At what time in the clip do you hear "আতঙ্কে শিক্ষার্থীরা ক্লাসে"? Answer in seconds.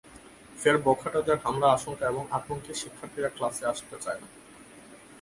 2.31-3.63